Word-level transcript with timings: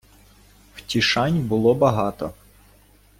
Втішань 0.75 1.39
було 1.41 1.73
багато. 1.75 2.33